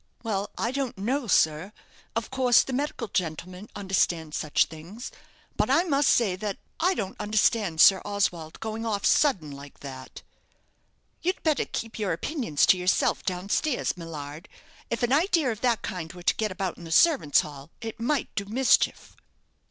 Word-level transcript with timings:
"Well, 0.23 0.49
I 0.57 0.71
don't 0.71 0.97
know, 0.97 1.27
sir. 1.27 1.71
Of 2.15 2.31
course 2.31 2.63
the 2.63 2.73
medical 2.73 3.07
gentlemen 3.07 3.69
understand 3.75 4.33
such 4.33 4.65
things; 4.65 5.11
but 5.55 5.69
I 5.69 5.83
must 5.83 6.09
say 6.09 6.35
that 6.37 6.57
I 6.79 6.95
don't 6.95 7.19
understand 7.21 7.79
Sir 7.81 8.01
Oswald 8.03 8.59
going 8.59 8.83
off 8.83 9.05
sudden 9.05 9.51
like 9.51 9.81
that." 9.81 10.23
"You'd 11.21 11.43
better 11.43 11.65
keep 11.65 11.99
your 11.99 12.13
opinions 12.13 12.65
to 12.65 12.77
yourself 12.79 13.23
down 13.23 13.49
stairs, 13.49 13.95
Millard. 13.95 14.49
If 14.89 15.03
an 15.03 15.13
idea 15.13 15.51
of 15.51 15.61
that 15.61 15.83
kind 15.83 16.11
were 16.11 16.23
to 16.23 16.33
get 16.35 16.51
about 16.51 16.79
in 16.79 16.83
the 16.85 16.91
servants' 16.91 17.41
hall, 17.41 17.69
it 17.79 17.99
might 17.99 18.33
do 18.33 18.45
mischief." 18.45 19.15